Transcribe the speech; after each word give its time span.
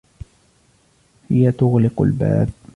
هي 1.31 1.51
تغلق 1.51 2.01
الباب. 2.01 2.49